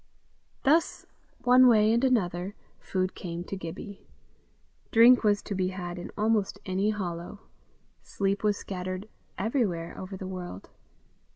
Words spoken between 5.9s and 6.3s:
in